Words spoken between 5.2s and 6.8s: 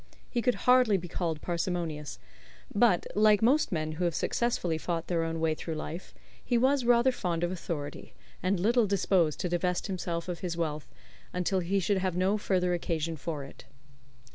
own way through life, he